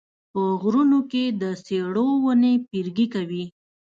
[0.31, 3.45] په غرونو کې د څېړو ونې پیرګي کوي